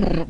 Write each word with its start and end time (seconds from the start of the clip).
Brrr. 0.00 0.29